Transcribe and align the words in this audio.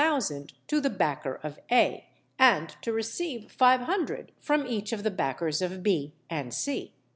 _to 0.65 0.81
the 0.81 0.89
backer 0.89 1.39
of 1.43 1.59
A, 1.71 2.07
and 2.39 2.75
to 2.81 2.91
receive 2.91 3.55
500_l._ 3.55 4.29
from 4.39 4.65
each 4.65 4.91
of 4.93 5.03
the 5.03 5.11
backers 5.11 5.61
of 5.61 5.83
B 5.83 6.15
and 6.27 6.51
C. 6.51 6.95